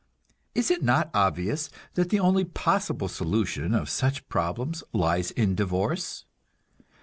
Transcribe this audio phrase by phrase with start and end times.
[0.55, 6.25] Is it not obvious that the only possible solution of such problems lies in divorce?